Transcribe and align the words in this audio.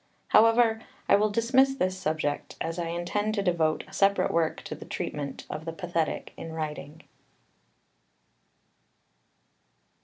However, 0.29 0.81
I 1.07 1.15
will 1.15 1.29
dismiss 1.29 1.75
this 1.75 1.95
subject, 1.95 2.55
as 2.59 2.79
I 2.79 2.87
intend 2.87 3.35
to 3.35 3.43
devote 3.43 3.83
a 3.87 3.93
separate 3.93 4.31
work 4.31 4.61
to 4.63 4.73
the 4.73 4.83
treatment 4.83 5.45
of 5.47 5.63
the 5.63 5.73
pathetic 5.73 6.33
in 6.35 6.53
writing. 6.53 7.03